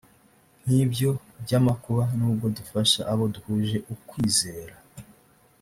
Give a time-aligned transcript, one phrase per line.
[0.63, 1.09] nk ibyo
[1.43, 4.75] by amakuba nubwo dufasha abo duhuje ukwizera